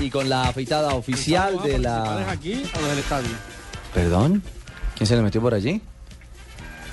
[0.00, 2.30] y con la afeitada oficial de la...
[2.30, 3.30] aquí o del estadio?
[3.92, 4.42] ¿Perdón?
[4.96, 5.80] ¿Quién se le metió por allí?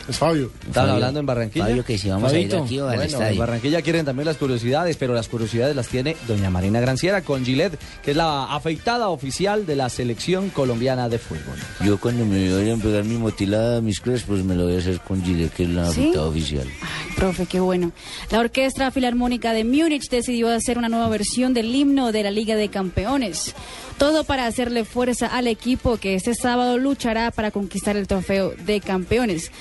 [0.07, 0.51] Es Fabio.
[0.67, 1.65] ¿Estaban hablando en Barranquilla?
[1.65, 3.39] Fabio, que si vamos a ir aquí o al Bueno, en estadio.
[3.39, 7.79] Barranquilla quieren también las curiosidades, pero las curiosidades las tiene doña Marina Granciera con Gillette,
[8.03, 11.57] que es la afeitada oficial de la selección colombiana de fútbol.
[11.83, 14.99] Yo cuando me vayan a pegar mi motilada, mis crespos, me lo voy a hacer
[14.99, 16.01] con Gile, que es la ¿Sí?
[16.01, 16.67] afeitada oficial.
[16.81, 17.91] Ay, profe, qué bueno.
[18.29, 22.55] La Orquesta Filarmónica de Múnich decidió hacer una nueva versión del himno de la Liga
[22.55, 23.55] de Campeones.
[23.97, 28.81] Todo para hacerle fuerza al equipo que este sábado luchará para conquistar el trofeo de
[28.81, 29.51] campeones.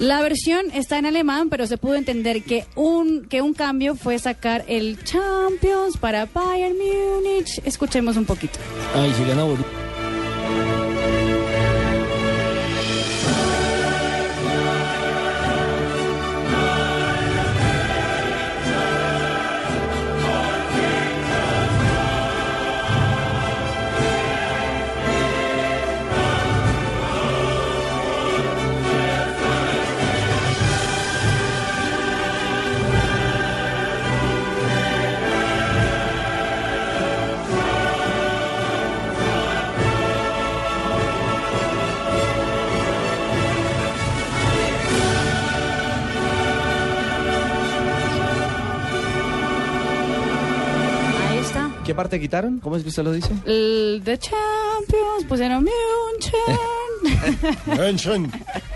[0.00, 4.18] La versión está en alemán, pero se pudo entender que un, que un cambio fue
[4.18, 7.60] sacar el Champions para Bayern Múnich.
[7.66, 8.58] Escuchemos un poquito.
[8.94, 9.24] Ay, si
[51.90, 52.60] ¿Qué parte quitaron?
[52.60, 53.32] ¿Cómo es que usted lo dice?
[53.44, 55.64] El The Champions, pusieron.
[55.64, 56.40] Menschen.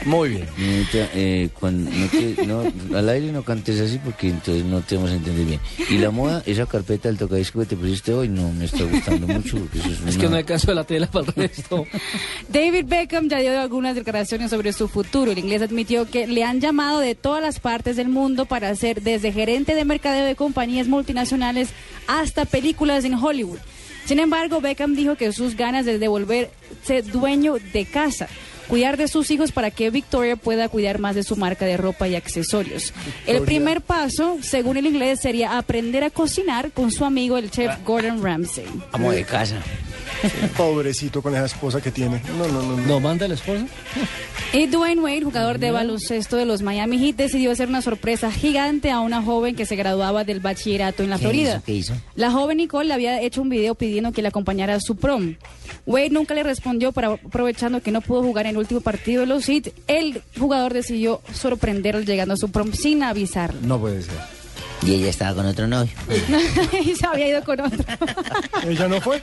[0.07, 0.47] Muy bien.
[0.57, 4.97] Niñita, eh, cuando no te- no, al aire no cantes así porque entonces no te
[4.97, 5.61] vamos a entender bien.
[5.91, 9.27] Y la moda, esa carpeta del tocadisco que te pusiste hoy no me está gustando
[9.27, 11.87] mucho porque eso es, Es que no hay caso de la tela para el resto.
[12.49, 15.33] David Beckham ya dio algunas declaraciones sobre su futuro.
[15.33, 19.03] El inglés admitió que le han llamado de todas las partes del mundo para ser
[19.03, 21.69] desde gerente de mercadeo de compañías multinacionales
[22.07, 23.59] hasta películas en Hollywood.
[24.05, 28.29] Sin embargo, Beckham dijo que sus ganas de devolverse dueño de casa,
[28.69, 32.09] cuidar de sus hijos para que Victoria pueda cuidar más de su marca de ropa
[32.09, 32.93] y accesorios.
[33.27, 37.73] El primer paso, según el inglés, sería aprender a cocinar con su amigo el chef
[37.85, 38.67] Gordon Ramsay.
[38.93, 39.57] Amo de casa.
[40.57, 42.23] Pobrecito con esa esposa que tiene.
[42.39, 42.77] No, no, no.
[42.77, 42.87] no.
[42.87, 43.65] ¿No manda el esposo?
[44.53, 48.91] Y Dwayne Wade, jugador de baloncesto de los Miami Heat, decidió hacer una sorpresa gigante
[48.91, 51.51] a una joven que se graduaba del bachillerato en la ¿Qué Florida.
[51.57, 51.63] hizo?
[51.65, 51.95] ¿Qué hizo?
[52.15, 55.35] La joven Nicole le había hecho un video pidiendo que le acompañara a su prom.
[55.87, 59.27] Wade nunca le respondió, pero aprovechando que no pudo jugar en el último partido de
[59.27, 63.61] los Heat, el jugador decidió sorprenderlo llegando a su prom sin avisarle.
[63.67, 64.44] No puede ser.
[64.85, 65.91] Y ella estaba con otro novio.
[66.85, 67.79] y se había ido con otro.
[68.69, 69.23] Ella no fue.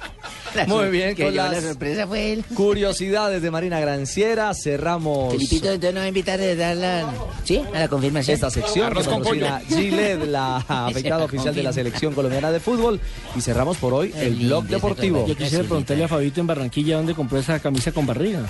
[0.68, 2.46] Muy bien, Que con llevó las la sorpresa fue él.
[2.56, 7.14] curiosidades de Marina Granciera cerramos Felipito, entonces nos va a invitar a dar la...
[7.44, 7.62] ¿Sí?
[7.74, 8.34] A la confirmación.
[8.34, 13.00] esta sección que patrocina Gillette, la afeitada oficial de la selección colombiana de fútbol
[13.36, 15.28] y cerramos por hoy el lindo blog deportivo.
[15.28, 18.42] Yo quisiera preguntarle a Fabito en Barranquilla dónde compró esa camisa con barriga.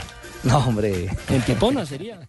[0.43, 1.09] No, hombre.
[1.29, 2.19] En Tipona sería.